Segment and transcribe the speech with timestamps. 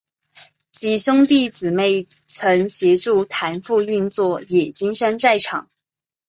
[0.71, 5.69] 几兄弟姊妹曾协助谭父运作冶金山寨厂。